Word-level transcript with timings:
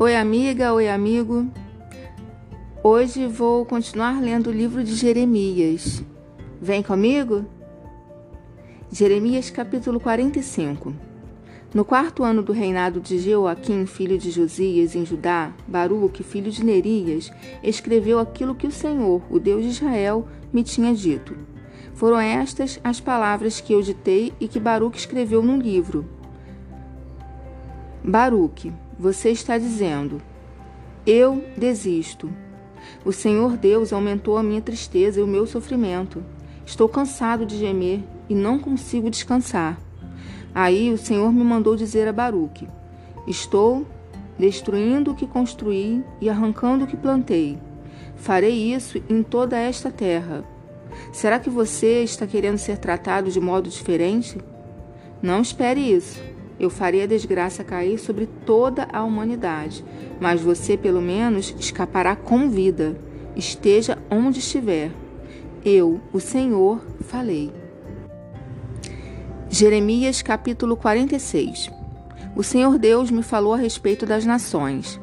Oi, 0.00 0.14
amiga, 0.14 0.72
oi, 0.72 0.88
amigo. 0.88 1.48
Hoje 2.84 3.26
vou 3.26 3.66
continuar 3.66 4.22
lendo 4.22 4.46
o 4.46 4.52
livro 4.52 4.84
de 4.84 4.94
Jeremias. 4.94 6.04
Vem 6.62 6.84
comigo? 6.84 7.44
Jeremias 8.92 9.50
capítulo 9.50 9.98
45 9.98 10.94
No 11.74 11.84
quarto 11.84 12.22
ano 12.22 12.44
do 12.44 12.52
reinado 12.52 13.00
de 13.00 13.18
Jeoaquim, 13.18 13.86
filho 13.86 14.16
de 14.16 14.30
Josias, 14.30 14.94
em 14.94 15.04
Judá, 15.04 15.52
Baruque, 15.66 16.22
filho 16.22 16.52
de 16.52 16.64
Nerias, 16.64 17.32
escreveu 17.60 18.20
aquilo 18.20 18.54
que 18.54 18.68
o 18.68 18.72
Senhor, 18.72 19.20
o 19.28 19.40
Deus 19.40 19.64
de 19.64 19.70
Israel, 19.70 20.28
me 20.52 20.62
tinha 20.62 20.94
dito. 20.94 21.36
Foram 21.94 22.20
estas 22.20 22.78
as 22.84 23.00
palavras 23.00 23.60
que 23.60 23.72
eu 23.72 23.82
ditei 23.82 24.32
e 24.38 24.46
que 24.46 24.60
Baruque 24.60 24.96
escreveu 24.96 25.42
num 25.42 25.58
livro. 25.58 26.17
Baruque, 28.02 28.72
você 28.98 29.30
está 29.30 29.58
dizendo: 29.58 30.22
Eu 31.06 31.44
desisto. 31.56 32.30
O 33.04 33.12
Senhor 33.12 33.56
Deus 33.56 33.92
aumentou 33.92 34.36
a 34.36 34.42
minha 34.42 34.60
tristeza 34.60 35.20
e 35.20 35.22
o 35.22 35.26
meu 35.26 35.46
sofrimento. 35.46 36.22
Estou 36.64 36.88
cansado 36.88 37.44
de 37.44 37.58
gemer 37.58 38.02
e 38.28 38.34
não 38.34 38.58
consigo 38.58 39.10
descansar. 39.10 39.78
Aí 40.54 40.92
o 40.92 40.98
Senhor 40.98 41.32
me 41.32 41.42
mandou 41.42 41.76
dizer 41.76 42.06
a 42.06 42.12
Baruque: 42.12 42.68
Estou 43.26 43.86
destruindo 44.38 45.10
o 45.10 45.14
que 45.14 45.26
construí 45.26 46.04
e 46.20 46.30
arrancando 46.30 46.84
o 46.84 46.86
que 46.86 46.96
plantei. 46.96 47.58
Farei 48.16 48.72
isso 48.74 49.02
em 49.08 49.22
toda 49.22 49.58
esta 49.58 49.90
terra. 49.90 50.44
Será 51.12 51.38
que 51.38 51.50
você 51.50 52.02
está 52.02 52.26
querendo 52.26 52.58
ser 52.58 52.78
tratado 52.78 53.30
de 53.30 53.40
modo 53.40 53.68
diferente? 53.68 54.38
Não 55.20 55.40
espere 55.40 55.80
isso. 55.80 56.20
Eu 56.58 56.68
farei 56.68 57.02
a 57.02 57.06
desgraça 57.06 57.62
cair 57.62 57.98
sobre 57.98 58.26
toda 58.26 58.88
a 58.92 59.04
humanidade, 59.04 59.84
mas 60.20 60.40
você, 60.40 60.76
pelo 60.76 61.00
menos, 61.00 61.54
escapará 61.58 62.16
com 62.16 62.50
vida, 62.50 62.98
esteja 63.36 63.96
onde 64.10 64.40
estiver. 64.40 64.90
Eu, 65.64 66.00
o 66.12 66.18
Senhor, 66.18 66.80
falei. 67.02 67.52
Jeremias 69.48 70.20
capítulo 70.20 70.76
46 70.76 71.70
O 72.36 72.42
Senhor 72.42 72.76
Deus 72.76 73.10
me 73.10 73.22
falou 73.22 73.54
a 73.54 73.56
respeito 73.56 74.04
das 74.04 74.24
nações. 74.24 75.00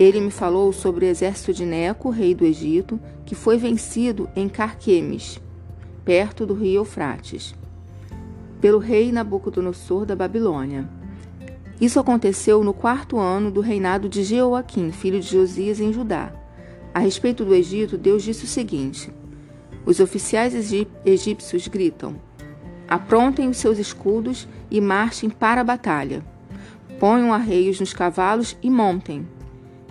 Ele 0.00 0.20
me 0.20 0.30
falou 0.30 0.72
sobre 0.72 1.04
o 1.04 1.08
exército 1.08 1.52
de 1.52 1.66
Neco, 1.66 2.08
rei 2.08 2.34
do 2.34 2.46
Egito, 2.46 2.98
que 3.26 3.34
foi 3.34 3.58
vencido 3.58 4.28
em 4.34 4.48
Carquemes, 4.48 5.40
perto 6.04 6.46
do 6.46 6.54
rio 6.54 6.80
Eufrates 6.80 7.57
pelo 8.60 8.78
rei 8.78 9.12
Nabucodonosor 9.12 10.04
da 10.04 10.16
Babilônia. 10.16 10.88
Isso 11.80 12.00
aconteceu 12.00 12.64
no 12.64 12.74
quarto 12.74 13.18
ano 13.18 13.50
do 13.50 13.60
reinado 13.60 14.08
de 14.08 14.24
Jeoaquim, 14.24 14.90
filho 14.90 15.20
de 15.20 15.28
Josias, 15.28 15.80
em 15.80 15.92
Judá. 15.92 16.32
A 16.92 16.98
respeito 16.98 17.44
do 17.44 17.54
Egito, 17.54 17.96
Deus 17.96 18.22
disse 18.22 18.44
o 18.44 18.48
seguinte: 18.48 19.12
Os 19.86 20.00
oficiais 20.00 20.54
egípcios 21.04 21.68
gritam: 21.68 22.16
Aprontem 22.88 23.48
os 23.48 23.58
seus 23.58 23.78
escudos 23.78 24.48
e 24.70 24.80
marchem 24.80 25.30
para 25.30 25.60
a 25.60 25.64
batalha. 25.64 26.24
Ponham 26.98 27.32
arreios 27.32 27.78
nos 27.78 27.92
cavalos 27.92 28.56
e 28.60 28.68
montem. 28.68 29.28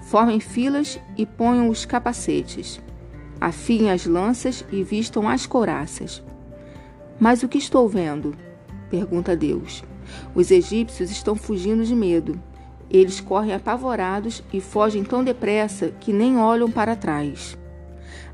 Formem 0.02 0.40
filas 0.40 1.00
e 1.18 1.26
ponham 1.26 1.70
os 1.70 1.86
capacetes. 1.86 2.82
Afiem 3.40 3.92
as 3.92 4.06
lanças 4.06 4.66
e 4.72 4.84
vistam 4.84 5.30
as 5.30 5.46
couraças. 5.46 6.24
Mas 7.20 7.44
o 7.44 7.48
que 7.48 7.58
estou 7.58 7.88
vendo? 7.88 8.36
Pergunta 8.90 9.36
Deus. 9.36 9.84
Os 10.34 10.52
egípcios 10.52 11.12
estão 11.12 11.36
fugindo 11.36 11.84
de 11.84 11.96
medo. 11.96 12.40
Eles 12.90 13.20
correm 13.20 13.54
apavorados 13.54 14.44
e 14.54 14.62
fogem 14.62 15.04
tão 15.04 15.24
depressa 15.24 15.92
que 16.00 16.14
nem 16.14 16.38
olham 16.38 16.72
para 16.72 16.96
trás. 16.96 17.58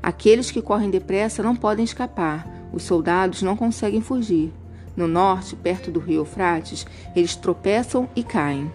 Aqueles 0.02 0.50
que 0.50 0.62
correm 0.62 0.90
depressa 0.90 1.42
não 1.42 1.56
podem 1.56 1.84
escapar, 1.84 2.46
os 2.72 2.82
soldados 2.82 3.42
não 3.42 3.56
conseguem 3.56 4.00
fugir. 4.00 4.52
No 4.96 5.08
norte, 5.08 5.56
perto 5.56 5.90
do 5.90 5.98
rio 5.98 6.20
Eufrates, 6.20 6.86
eles 7.16 7.34
tropeçam 7.34 8.08
e 8.14 8.22
caem. 8.22 8.70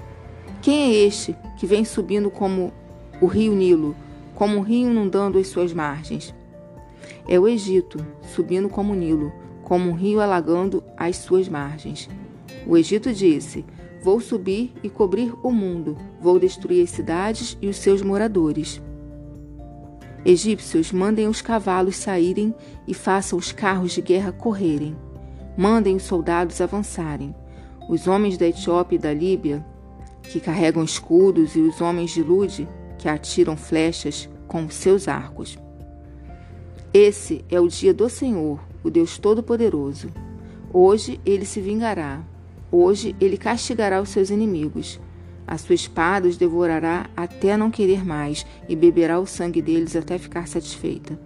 Quem 0.62 0.92
é 0.92 1.06
este 1.06 1.36
que 1.58 1.66
vem 1.66 1.86
subindo 1.86 2.30
como 2.30 2.74
o 3.22 3.26
rio 3.26 3.53
Nilo, 3.53 3.96
como 4.36 4.58
um 4.58 4.62
rio 4.62 4.90
inundando 4.90 5.38
as 5.38 5.48
suas 5.48 5.72
margens? 5.72 6.34
É 7.28 7.40
o 7.40 7.48
Egito, 7.48 8.06
subindo 8.34 8.68
como 8.68 8.92
o 8.92 8.96
Nilo, 8.96 9.32
como 9.69 9.91
um 9.91 9.94
rio 9.94 10.19
alagando 10.19 10.84
as 10.97 11.18
suas 11.18 11.47
margens. 11.47 12.09
O 12.66 12.75
Egito 12.75 13.13
disse: 13.13 13.63
Vou 14.02 14.19
subir 14.19 14.74
e 14.81 14.90
cobrir 14.90 15.31
o 15.44 15.52
mundo, 15.52 15.96
vou 16.19 16.40
destruir 16.40 16.84
as 16.84 16.90
cidades 16.90 17.56
e 17.62 17.68
os 17.68 17.78
seus 17.78 18.02
moradores. 18.02 18.81
Egípcios, 20.25 20.91
mandem 20.91 21.28
os 21.28 21.41
cavalos 21.41 21.96
saírem 21.96 22.53
e 22.88 22.96
façam 22.96 23.38
os 23.38 23.52
carros 23.52 23.91
de 23.91 24.02
guerra 24.02 24.31
correrem. 24.31 24.97
Mandem 25.56 25.96
os 25.96 26.03
soldados 26.03 26.59
avançarem. 26.59 27.34
Os 27.88 28.08
homens 28.08 28.38
da 28.38 28.47
Etiópia 28.47 28.96
e 28.96 29.00
da 29.00 29.13
Líbia, 29.13 29.63
que 30.24 30.40
carregam 30.40 30.84
escudos, 30.84 31.56
e 31.56 31.59
os 31.59 31.79
homens 31.79 32.12
de 32.12 32.24
Lude, 32.24 32.68
que 32.97 33.08
atiram 33.08 33.56
flechas 33.56 34.28
com 34.47 34.68
seus 34.69 35.08
arcos. 35.08 35.58
Esse 36.94 37.46
é 37.50 37.59
o 37.59 37.68
dia 37.68 37.94
do 37.94 38.09
Senhor, 38.09 38.59
o 38.84 38.90
Deus 38.90 39.17
Todo-Poderoso. 39.17 40.09
Hoje 40.72 41.19
ele 41.25 41.45
se 41.45 41.59
vingará. 41.59 42.22
Hoje 42.72 43.16
ele 43.19 43.38
castigará 43.38 44.01
os 44.01 44.09
seus 44.09 44.29
inimigos. 44.29 45.00
A 45.47 45.57
sua 45.57 45.73
espada 45.73 46.28
os 46.28 46.38
devorará 46.38 47.09
até 47.17 47.57
não 47.57 47.72
querer 47.72 48.06
mais 48.06 48.45
e 48.67 48.75
beberá 48.75 49.19
o 49.19 49.25
sangue 49.25 49.62
deles 49.62 49.95
até 49.95 50.17
ficar 50.17 50.47
satisfeita. 50.47 51.19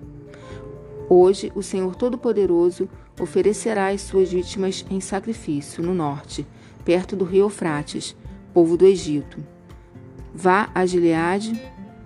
Hoje 1.09 1.51
o 1.53 1.61
Senhor 1.61 1.95
Todo-Poderoso 1.95 2.87
oferecerá 3.19 3.89
as 3.89 4.01
suas 4.01 4.31
vítimas 4.31 4.85
em 4.89 5.01
sacrifício 5.01 5.83
no 5.83 5.93
norte, 5.93 6.47
perto 6.85 7.15
do 7.15 7.25
rio 7.25 7.45
Eufrates, 7.45 8.15
povo 8.53 8.77
do 8.77 8.85
Egito. 8.85 9.43
Vá 10.33 10.69
a 10.73 10.85
Gileade, 10.85 11.59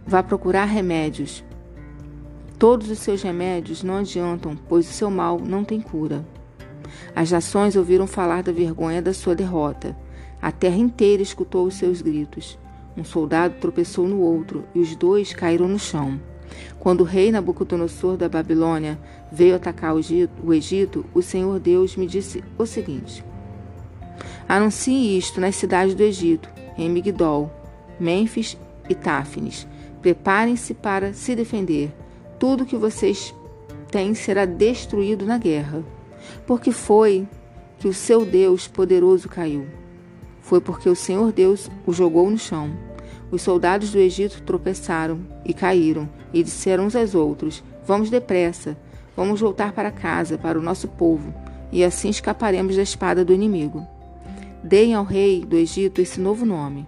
vá 0.05 0.23
procurar 0.23 0.65
remédios, 0.65 1.43
Todos 2.59 2.89
os 2.89 2.97
seus 2.97 3.21
remédios 3.21 3.83
não 3.83 3.97
adiantam, 3.97 4.57
pois 4.67 4.89
o 4.89 4.93
seu 4.93 5.11
mal 5.11 5.39
não 5.39 5.63
tem 5.63 5.79
cura. 5.79 6.25
As 7.15 7.29
nações 7.29 7.75
ouviram 7.75 8.07
falar 8.07 8.41
da 8.41 8.51
vergonha 8.51 8.99
da 8.99 9.13
sua 9.13 9.35
derrota. 9.35 9.95
A 10.41 10.51
terra 10.51 10.77
inteira 10.77 11.21
escutou 11.21 11.67
os 11.67 11.75
seus 11.75 12.01
gritos. 12.01 12.57
Um 12.97 13.03
soldado 13.03 13.57
tropeçou 13.61 14.07
no 14.07 14.21
outro 14.21 14.63
e 14.73 14.79
os 14.79 14.95
dois 14.95 15.33
caíram 15.33 15.67
no 15.67 15.77
chão. 15.77 16.19
Quando 16.79 17.01
o 17.01 17.03
rei 17.03 17.31
Nabucodonosor 17.31 18.17
da 18.17 18.27
Babilônia 18.27 18.97
veio 19.31 19.55
atacar 19.55 19.93
o 19.93 20.53
Egito, 20.53 21.05
o 21.13 21.21
Senhor 21.21 21.59
Deus 21.59 21.95
me 21.95 22.07
disse 22.07 22.43
o 22.57 22.65
seguinte: 22.65 23.23
Anuncie 24.49 25.15
isto 25.15 25.39
nas 25.39 25.55
cidades 25.55 25.93
do 25.93 26.01
Egito, 26.01 26.49
em 26.75 26.89
Migdol, 26.89 27.51
Mênfis 27.99 28.57
e 28.89 28.95
Táfnis. 28.95 29.67
Preparem-se 30.01 30.73
para 30.73 31.13
se 31.13 31.35
defender 31.35 31.93
tudo 32.39 32.65
que 32.65 32.75
vocês 32.75 33.33
têm 33.91 34.13
será 34.13 34.45
destruído 34.45 35.25
na 35.25 35.37
guerra. 35.37 35.83
Porque 36.45 36.71
foi 36.71 37.27
que 37.79 37.87
o 37.87 37.93
seu 37.93 38.25
Deus 38.25 38.67
poderoso 38.67 39.29
caiu. 39.29 39.65
Foi 40.41 40.61
porque 40.61 40.89
o 40.89 40.95
Senhor 40.95 41.31
Deus 41.31 41.69
o 41.85 41.93
jogou 41.93 42.29
no 42.29 42.37
chão. 42.37 42.71
Os 43.29 43.41
soldados 43.41 43.91
do 43.91 43.97
Egito 43.97 44.41
tropeçaram 44.43 45.19
e 45.43 45.53
caíram, 45.53 46.09
e 46.33 46.41
disseram 46.41 46.85
uns 46.85 46.95
aos 46.95 47.13
outros: 47.13 47.61
Vamos 47.85 48.09
depressa, 48.09 48.77
vamos 49.15 49.41
voltar 49.41 49.73
para 49.73 49.91
casa, 49.91 50.37
para 50.37 50.57
o 50.57 50.61
nosso 50.61 50.87
povo, 50.87 51.33
e 51.71 51.83
assim 51.83 52.09
escaparemos 52.09 52.77
da 52.77 52.81
espada 52.81 53.25
do 53.25 53.33
inimigo. 53.33 53.85
Deem 54.63 54.93
ao 54.93 55.03
rei 55.03 55.43
do 55.43 55.57
Egito 55.57 56.01
esse 56.01 56.19
novo 56.19 56.45
nome: 56.45 56.87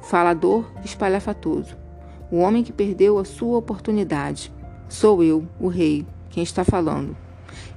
Falador 0.00 0.64
espalhafatoso, 0.84 1.76
o 2.30 2.36
homem 2.36 2.62
que 2.62 2.72
perdeu 2.72 3.18
a 3.18 3.24
sua 3.24 3.58
oportunidade. 3.58 4.52
Sou 4.90 5.22
eu, 5.22 5.46
o 5.60 5.68
Rei, 5.68 6.04
quem 6.30 6.42
está 6.42 6.64
falando. 6.64 7.16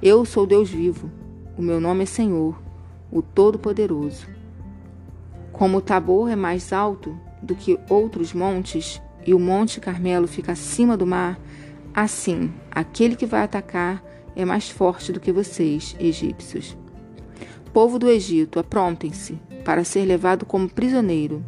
Eu 0.01 0.25
sou 0.25 0.47
Deus 0.47 0.71
vivo. 0.71 1.11
O 1.55 1.61
meu 1.61 1.79
nome 1.79 2.01
é 2.01 2.07
Senhor, 2.07 2.59
o 3.11 3.21
Todo-Poderoso. 3.21 4.27
Como 5.51 5.77
o 5.77 5.81
Tabor 5.81 6.31
é 6.31 6.35
mais 6.35 6.73
alto 6.73 7.15
do 7.39 7.53
que 7.53 7.79
outros 7.87 8.33
montes 8.33 8.99
e 9.27 9.31
o 9.31 9.39
Monte 9.39 9.79
Carmelo 9.79 10.27
fica 10.27 10.53
acima 10.53 10.97
do 10.97 11.05
mar, 11.05 11.39
assim 11.93 12.51
aquele 12.71 13.15
que 13.15 13.27
vai 13.27 13.43
atacar 13.43 14.03
é 14.35 14.43
mais 14.43 14.71
forte 14.71 15.13
do 15.13 15.19
que 15.19 15.31
vocês, 15.31 15.95
egípcios. 15.99 16.75
Povo 17.71 17.99
do 17.99 18.09
Egito, 18.09 18.57
aprontem-se 18.57 19.39
para 19.63 19.83
ser 19.83 20.03
levado 20.05 20.47
como 20.47 20.67
prisioneiro. 20.67 21.45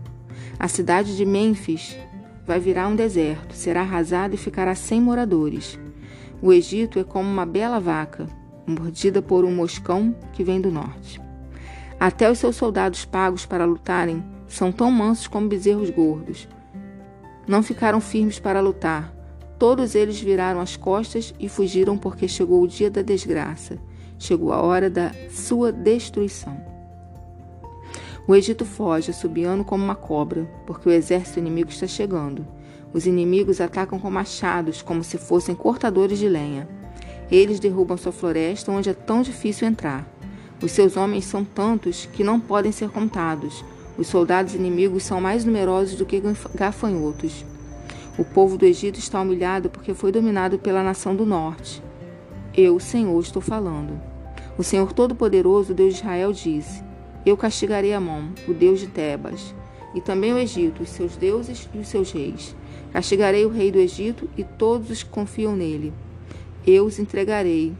A 0.59 0.67
cidade 0.67 1.17
de 1.17 1.25
Mênfis 1.25 1.97
vai 2.45 2.59
virar 2.59 2.87
um 2.87 2.95
deserto, 2.95 3.53
será 3.53 3.81
arrasado 3.81 4.35
e 4.35 4.37
ficará 4.37 4.75
sem 4.75 5.01
moradores. 5.01 5.79
O 6.41 6.53
Egito 6.53 6.99
é 6.99 7.03
como 7.03 7.29
uma 7.29 7.45
bela 7.45 7.79
vaca, 7.79 8.27
mordida 8.67 9.21
por 9.21 9.43
um 9.45 9.55
moscão 9.55 10.15
que 10.33 10.43
vem 10.43 10.61
do 10.61 10.71
norte. 10.71 11.19
Até 11.99 12.29
os 12.29 12.37
seus 12.37 12.55
soldados 12.55 13.05
pagos 13.05 13.45
para 13.45 13.65
lutarem 13.65 14.23
são 14.47 14.71
tão 14.71 14.91
mansos 14.91 15.27
como 15.27 15.47
bezerros 15.47 15.89
gordos. 15.89 16.47
não 17.47 17.61
ficaram 17.61 18.01
firmes 18.01 18.39
para 18.39 18.59
lutar. 18.59 19.13
Todos 19.59 19.95
eles 19.95 20.19
viraram 20.19 20.59
as 20.59 20.75
costas 20.75 21.33
e 21.39 21.47
fugiram 21.47 21.97
porque 21.97 22.27
chegou 22.27 22.61
o 22.61 22.67
dia 22.67 22.89
da 22.89 23.01
desgraça. 23.01 23.77
Chegou 24.17 24.51
a 24.51 24.61
hora 24.61 24.89
da 24.89 25.11
sua 25.29 25.71
destruição. 25.71 26.74
O 28.27 28.33
Egito 28.33 28.65
foge, 28.65 29.11
assobiando 29.11 29.63
como 29.63 29.83
uma 29.83 29.93
cobra, 29.93 30.49
porque 30.65 30.89
o 30.89 30.91
exército 30.91 31.37
inimigo 31.37 31.69
está 31.69 31.85
chegando. 31.85 32.45
Os 32.91 33.05
inimigos 33.05 33.61
atacam 33.61 33.99
com 33.99 34.09
machados, 34.09 34.81
como 34.81 35.03
se 35.03 35.17
fossem 35.17 35.53
cortadores 35.53 36.17
de 36.17 36.27
lenha. 36.27 36.67
Eles 37.29 37.59
derrubam 37.59 37.97
sua 37.97 38.11
floresta, 38.11 38.71
onde 38.71 38.89
é 38.89 38.93
tão 38.93 39.21
difícil 39.21 39.67
entrar. 39.67 40.09
Os 40.61 40.71
seus 40.71 40.97
homens 40.97 41.25
são 41.25 41.43
tantos 41.43 42.07
que 42.07 42.23
não 42.23 42.39
podem 42.39 42.71
ser 42.71 42.89
contados. 42.89 43.63
Os 43.97 44.07
soldados 44.07 44.55
inimigos 44.55 45.03
são 45.03 45.21
mais 45.21 45.45
numerosos 45.45 45.95
do 45.95 46.05
que 46.05 46.21
gafanhotos. 46.55 47.45
O 48.17 48.23
povo 48.23 48.57
do 48.57 48.65
Egito 48.65 48.97
está 48.97 49.21
humilhado 49.21 49.69
porque 49.69 49.93
foi 49.93 50.11
dominado 50.11 50.57
pela 50.57 50.81
nação 50.81 51.15
do 51.15 51.25
norte. 51.25 51.83
Eu, 52.55 52.79
Senhor, 52.79 53.19
estou 53.21 53.41
falando. 53.41 53.99
O 54.57 54.63
Senhor 54.63 54.93
Todo-Poderoso, 54.93 55.73
Deus 55.73 55.95
de 55.95 55.99
Israel, 55.99 56.31
disse: 56.31 56.84
Eu 57.25 57.35
castigarei 57.35 57.93
Amon, 57.93 58.27
o 58.47 58.53
Deus 58.53 58.79
de 58.79 58.87
Tebas, 58.87 59.55
e 59.95 60.01
também 60.01 60.33
o 60.33 60.37
Egito, 60.37 60.83
os 60.83 60.89
seus 60.89 61.15
deuses 61.15 61.67
e 61.73 61.79
os 61.79 61.87
seus 61.87 62.11
reis. 62.11 62.55
Castigarei 62.91 63.45
o 63.45 63.49
rei 63.49 63.71
do 63.71 63.79
Egito 63.79 64.29
e 64.37 64.43
todos 64.43 64.89
os 64.89 65.03
que 65.03 65.09
confiam 65.09 65.55
nele. 65.55 65.91
Eu 66.67 66.85
os 66.85 66.99
entregarei 66.99 67.73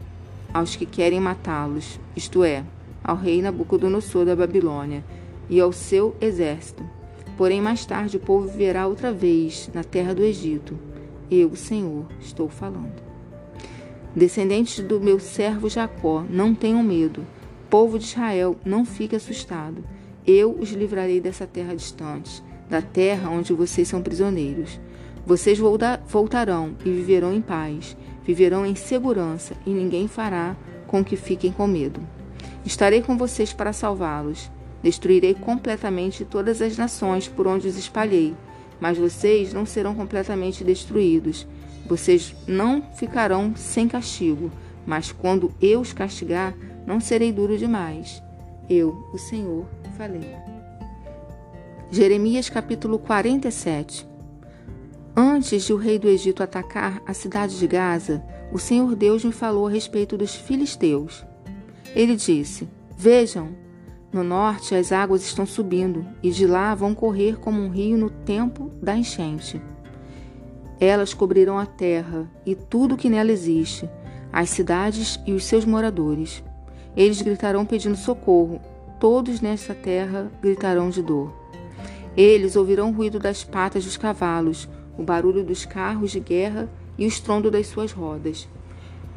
aos 0.52 0.74
que 0.74 0.86
querem 0.86 1.20
matá-los, 1.20 2.00
isto 2.16 2.42
é, 2.42 2.64
ao 3.04 3.16
rei 3.16 3.40
Nabucodonosor 3.40 4.24
da 4.24 4.34
Babilônia 4.34 5.04
e 5.48 5.60
ao 5.60 5.72
seu 5.72 6.16
exército. 6.20 6.82
Porém, 7.36 7.60
mais 7.60 7.84
tarde 7.84 8.16
o 8.16 8.20
povo 8.20 8.48
viverá 8.48 8.86
outra 8.86 9.12
vez 9.12 9.70
na 9.72 9.84
terra 9.84 10.14
do 10.14 10.24
Egito. 10.24 10.78
Eu, 11.30 11.54
Senhor, 11.54 12.06
estou 12.18 12.48
falando. 12.48 13.02
Descendentes 14.14 14.82
do 14.82 14.98
meu 14.98 15.20
servo 15.20 15.68
Jacó, 15.68 16.24
não 16.30 16.54
tenham 16.54 16.82
medo. 16.82 17.26
Povo 17.68 17.98
de 17.98 18.04
Israel, 18.04 18.56
não 18.64 18.84
fique 18.84 19.16
assustado. 19.16 19.84
Eu 20.24 20.52
os 20.52 20.70
livrarei 20.70 21.20
dessa 21.20 21.46
terra 21.46 21.74
distante, 21.74 22.42
da 22.70 22.80
terra 22.80 23.28
onde 23.28 23.52
vocês 23.52 23.88
são 23.88 24.02
prisioneiros. 24.02 24.80
Vocês 25.26 25.58
voltarão 25.58 26.76
e 26.84 26.90
viverão 26.90 27.32
em 27.32 27.40
paz, 27.40 27.96
viverão 28.24 28.64
em 28.64 28.76
segurança, 28.76 29.54
e 29.66 29.70
ninguém 29.70 30.06
fará 30.06 30.56
com 30.86 31.04
que 31.04 31.16
fiquem 31.16 31.50
com 31.50 31.66
medo. 31.66 32.00
Estarei 32.64 33.02
com 33.02 33.16
vocês 33.16 33.52
para 33.52 33.72
salvá-los. 33.72 34.50
Destruirei 34.82 35.34
completamente 35.34 36.24
todas 36.24 36.62
as 36.62 36.76
nações 36.76 37.26
por 37.26 37.48
onde 37.48 37.66
os 37.66 37.76
espalhei, 37.76 38.36
mas 38.80 38.96
vocês 38.96 39.52
não 39.52 39.66
serão 39.66 39.94
completamente 39.94 40.62
destruídos. 40.62 41.46
Vocês 41.88 42.34
não 42.46 42.82
ficarão 42.94 43.54
sem 43.56 43.88
castigo, 43.88 44.52
mas 44.86 45.12
quando 45.12 45.52
eu 45.60 45.80
os 45.80 45.92
castigar, 45.92 46.54
não 46.86 47.00
serei 47.00 47.32
duro 47.32 47.58
demais. 47.58 48.22
Eu, 48.70 48.96
o 49.12 49.18
Senhor, 49.18 49.66
falei. 49.96 50.34
Jeremias 51.90 52.48
capítulo 52.48 52.98
47 52.98 54.06
Antes 55.18 55.64
de 55.64 55.72
o 55.72 55.76
rei 55.76 55.98
do 55.98 56.08
Egito 56.08 56.42
atacar 56.42 57.00
a 57.06 57.14
cidade 57.14 57.58
de 57.58 57.66
Gaza, 57.66 58.22
o 58.52 58.58
Senhor 58.58 58.94
Deus 58.94 59.24
me 59.24 59.32
falou 59.32 59.66
a 59.66 59.70
respeito 59.70 60.16
dos 60.16 60.34
filisteus. 60.34 61.24
Ele 61.94 62.16
disse: 62.16 62.68
Vejam, 62.98 63.48
no 64.12 64.22
norte 64.22 64.74
as 64.74 64.92
águas 64.92 65.22
estão 65.22 65.46
subindo, 65.46 66.06
e 66.22 66.30
de 66.30 66.46
lá 66.46 66.74
vão 66.74 66.94
correr 66.94 67.38
como 67.38 67.62
um 67.62 67.70
rio 67.70 67.96
no 67.96 68.10
tempo 68.10 68.70
da 68.82 68.94
enchente. 68.94 69.60
Elas 70.78 71.14
cobrirão 71.14 71.58
a 71.58 71.64
terra 71.64 72.30
e 72.44 72.54
tudo 72.54 72.96
que 72.96 73.08
nela 73.08 73.32
existe, 73.32 73.88
as 74.36 74.50
cidades 74.50 75.18
e 75.24 75.32
os 75.32 75.46
seus 75.46 75.64
moradores. 75.64 76.44
Eles 76.94 77.22
gritarão 77.22 77.64
pedindo 77.64 77.96
socorro, 77.96 78.60
todos 79.00 79.40
nesta 79.40 79.74
terra 79.74 80.30
gritarão 80.42 80.90
de 80.90 81.02
dor. 81.02 81.32
Eles 82.14 82.54
ouvirão 82.54 82.90
o 82.90 82.92
ruído 82.92 83.18
das 83.18 83.42
patas 83.42 83.86
dos 83.86 83.96
cavalos, 83.96 84.68
o 84.98 85.02
barulho 85.02 85.42
dos 85.42 85.64
carros 85.64 86.10
de 86.10 86.20
guerra 86.20 86.68
e 86.98 87.06
o 87.06 87.08
estrondo 87.08 87.50
das 87.50 87.68
suas 87.68 87.92
rodas. 87.92 88.46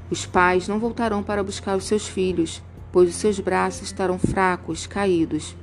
Os 0.10 0.26
pais 0.26 0.70
não 0.70 0.80
voltarão 0.80 1.22
para 1.22 1.44
buscar 1.44 1.76
os 1.76 1.84
seus 1.84 2.08
filhos, 2.08 2.64
pois 2.90 3.10
os 3.10 3.16
seus 3.16 3.42
braços 3.42 3.82
estarão 3.82 4.18
fracos, 4.18 4.88
caídos. 4.88 5.54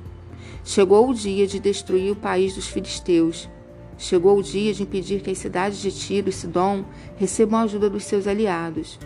Chegou 0.63 1.09
o 1.09 1.15
dia 1.15 1.47
de 1.47 1.59
destruir 1.59 2.11
o 2.11 2.15
país 2.15 2.53
dos 2.53 2.67
filisteus. 2.67 3.49
Chegou 3.97 4.37
o 4.37 4.43
dia 4.43 4.71
de 4.71 4.83
impedir 4.83 5.21
que 5.21 5.31
as 5.31 5.39
cidades 5.39 5.79
de 5.79 5.91
Tiro 5.91 6.29
e 6.29 6.31
Sidom 6.31 6.85
recebam 7.15 7.59
a 7.59 7.63
ajuda 7.63 7.89
dos 7.89 8.03
seus 8.03 8.27
aliados. 8.27 8.99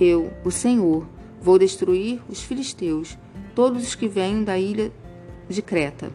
Eu, 0.00 0.32
o 0.42 0.50
Senhor, 0.50 1.06
vou 1.42 1.58
destruir 1.58 2.22
os 2.26 2.42
filisteus, 2.42 3.18
todos 3.54 3.82
os 3.82 3.94
que 3.94 4.08
vêm 4.08 4.42
da 4.42 4.58
ilha 4.58 4.90
de 5.46 5.60
Creta. 5.60 6.10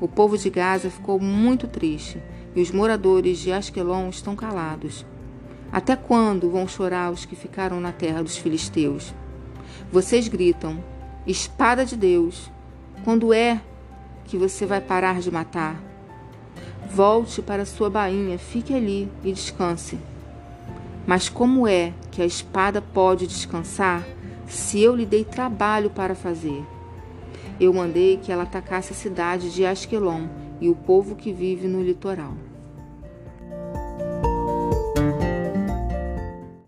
O 0.00 0.08
povo 0.08 0.36
de 0.36 0.50
Gaza 0.50 0.90
ficou 0.90 1.20
muito 1.20 1.68
triste 1.68 2.20
e 2.56 2.60
os 2.60 2.72
moradores 2.72 3.38
de 3.38 3.52
Asquelon 3.52 4.08
estão 4.08 4.34
calados. 4.34 5.06
Até 5.70 5.94
quando 5.94 6.50
vão 6.50 6.66
chorar 6.66 7.12
os 7.12 7.24
que 7.24 7.36
ficaram 7.36 7.80
na 7.80 7.92
terra 7.92 8.20
dos 8.20 8.36
filisteus? 8.36 9.14
Vocês 9.92 10.26
gritam: 10.26 10.82
Espada 11.24 11.86
de 11.86 11.96
Deus! 11.96 12.50
Quando 13.04 13.32
é 13.32 13.60
que 14.24 14.36
você 14.36 14.66
vai 14.66 14.80
parar 14.80 15.20
de 15.20 15.30
matar? 15.30 15.80
Volte 16.90 17.40
para 17.40 17.64
sua 17.64 17.88
bainha, 17.88 18.38
fique 18.38 18.74
ali 18.74 19.08
e 19.22 19.32
descanse. 19.32 19.98
Mas 21.06 21.28
como 21.28 21.68
é 21.68 21.92
que 22.14 22.22
a 22.22 22.24
espada 22.24 22.80
pode 22.80 23.26
descansar 23.26 24.06
se 24.46 24.80
eu 24.80 24.94
lhe 24.94 25.04
dei 25.04 25.24
trabalho 25.24 25.90
para 25.90 26.14
fazer? 26.14 26.64
Eu 27.58 27.74
mandei 27.74 28.18
que 28.18 28.30
ela 28.30 28.44
atacasse 28.44 28.92
a 28.92 28.96
cidade 28.96 29.52
de 29.52 29.66
Asquelon 29.66 30.28
e 30.60 30.68
o 30.68 30.76
povo 30.76 31.16
que 31.16 31.32
vive 31.32 31.66
no 31.66 31.82
litoral. 31.82 32.34